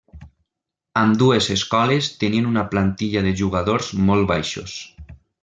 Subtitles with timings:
[1.01, 4.77] Ambdues escoles tenien una plantilla de jugadors molt baixos.